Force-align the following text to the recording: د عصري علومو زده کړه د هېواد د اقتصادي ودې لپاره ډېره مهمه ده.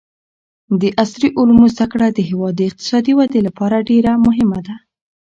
د 0.81 0.83
عصري 1.01 1.29
علومو 1.37 1.65
زده 1.73 1.85
کړه 1.93 2.07
د 2.11 2.19
هېواد 2.29 2.53
د 2.57 2.61
اقتصادي 2.69 3.13
ودې 3.15 3.39
لپاره 3.47 3.85
ډېره 3.89 4.11
مهمه 4.25 4.59
ده. 4.67 4.75